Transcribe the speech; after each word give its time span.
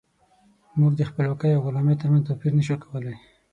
موږ 0.79 0.91
د 0.97 1.01
خپلواکۍ 1.09 1.51
او 1.53 1.61
غلامۍ 1.65 1.95
ترمنځ 2.01 2.23
توپير 2.27 2.51
نشو 2.57 2.75
کولی. 2.83 3.15